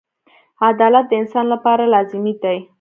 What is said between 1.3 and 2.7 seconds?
لپاره لازمي دی.